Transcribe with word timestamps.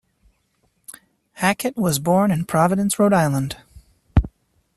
Hackett 1.33 1.77
was 1.77 1.99
born 1.99 2.31
in 2.31 2.45
Providence, 2.45 2.97
Rhode 2.97 3.13
Island. 3.13 3.57